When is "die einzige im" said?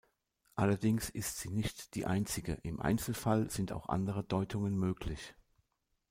1.93-2.79